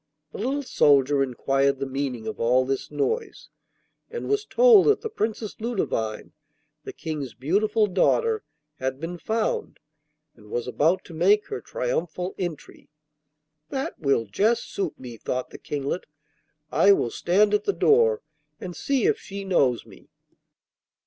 [0.31, 3.49] The little soldier inquired the meaning of all this noise,
[4.09, 6.31] and was told that the Princess Ludovine,
[6.85, 8.43] the King's beautiful daughter,
[8.79, 9.79] had been found,
[10.35, 12.89] and was about to make her triumphal entry.
[13.69, 16.07] 'That will just suit me,' thought the Kinglet;
[16.71, 18.23] 'I will stand at the door
[18.59, 20.09] and see if she knows me.